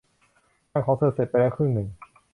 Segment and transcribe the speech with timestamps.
[0.71, 1.87] งานของเธอเสร็จไปแล้วครึ่งหนึ่ง